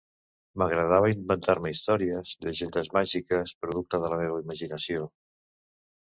M'agradava 0.59 1.09
inventar-me 1.09 1.73
històries, 1.73 2.31
llegendes 2.45 2.89
màgiques, 2.97 3.53
producte 3.65 3.99
de 4.05 4.09
la 4.15 4.19
meua 4.23 4.41
imaginació. 4.45 5.05